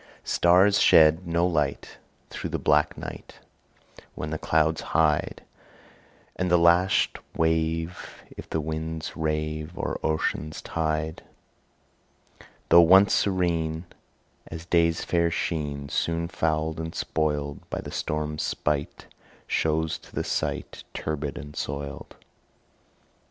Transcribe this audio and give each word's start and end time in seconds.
Stars 0.25 0.79
shed 0.79 1.27
no 1.27 1.45
light 1.45 1.99
Through 2.31 2.49
the 2.49 2.57
black 2.57 2.97
night, 2.97 3.37
When 4.15 4.31
the 4.31 4.39
clouds 4.39 4.81
hide; 4.97 5.43
And 6.35 6.49
the 6.49 6.57
lashed 6.57 7.19
wave, 7.35 8.23
If 8.35 8.49
the 8.49 8.59
winds 8.61 9.15
rave 9.15 9.77
O'er 9.77 9.99
ocean's 10.03 10.59
tide, 10.63 11.21
Though 12.69 12.81
once 12.81 13.13
serene 13.13 13.85
As 14.47 14.65
day's 14.65 15.03
fair 15.05 15.29
sheen, 15.29 15.87
Soon 15.87 16.27
fouled 16.27 16.79
and 16.79 16.95
spoiled 16.95 17.59
By 17.69 17.79
the 17.81 17.91
storm's 17.91 18.41
spite, 18.41 19.05
Shows 19.45 19.99
to 19.99 20.15
the 20.15 20.23
sight 20.23 20.83
Turbid 20.95 21.37
and 21.37 21.55
soiled. 21.55 22.15